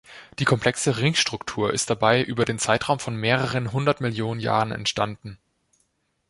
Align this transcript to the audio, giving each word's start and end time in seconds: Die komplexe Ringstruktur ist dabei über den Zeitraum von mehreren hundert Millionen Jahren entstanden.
Die 0.39 0.45
komplexe 0.45 0.97
Ringstruktur 0.97 1.71
ist 1.71 1.91
dabei 1.91 2.23
über 2.23 2.43
den 2.43 2.57
Zeitraum 2.57 2.97
von 2.97 3.15
mehreren 3.15 3.71
hundert 3.71 4.01
Millionen 4.01 4.39
Jahren 4.39 4.71
entstanden. 4.71 5.37